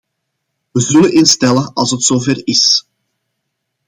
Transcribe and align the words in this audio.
We 0.71 0.79
zullen 0.81 1.11
eens 1.11 1.37
tellen 1.37 1.73
als 1.73 1.91
het 1.91 2.03
zo 2.03 2.19
ver 2.19 2.41
is. 2.47 2.85